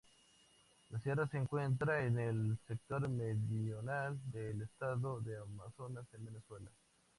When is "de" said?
5.21-5.37